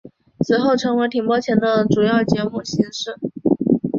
[0.43, 3.19] 此后成为停播前的主要节目形式。